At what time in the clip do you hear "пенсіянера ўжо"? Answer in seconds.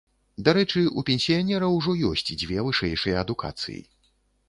1.09-1.91